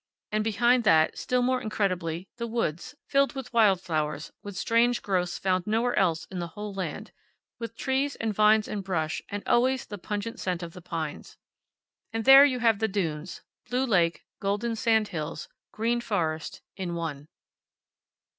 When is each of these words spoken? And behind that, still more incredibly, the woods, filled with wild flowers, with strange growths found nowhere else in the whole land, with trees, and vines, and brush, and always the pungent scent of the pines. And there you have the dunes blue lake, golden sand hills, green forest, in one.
And 0.31 0.43
behind 0.43 0.83
that, 0.85 1.15
still 1.15 1.43
more 1.43 1.61
incredibly, 1.61 2.27
the 2.37 2.47
woods, 2.47 2.95
filled 3.05 3.33
with 3.35 3.53
wild 3.53 3.79
flowers, 3.79 4.31
with 4.41 4.57
strange 4.57 5.03
growths 5.03 5.37
found 5.37 5.67
nowhere 5.67 5.95
else 5.95 6.25
in 6.31 6.39
the 6.39 6.47
whole 6.47 6.73
land, 6.73 7.11
with 7.59 7.75
trees, 7.77 8.15
and 8.15 8.33
vines, 8.33 8.67
and 8.67 8.83
brush, 8.83 9.21
and 9.29 9.43
always 9.45 9.85
the 9.85 9.99
pungent 9.99 10.39
scent 10.39 10.63
of 10.63 10.73
the 10.73 10.81
pines. 10.81 11.37
And 12.11 12.25
there 12.25 12.45
you 12.45 12.57
have 12.57 12.79
the 12.79 12.87
dunes 12.87 13.43
blue 13.69 13.85
lake, 13.85 14.25
golden 14.39 14.75
sand 14.75 15.09
hills, 15.09 15.47
green 15.71 16.01
forest, 16.01 16.63
in 16.75 16.95
one. 16.95 17.27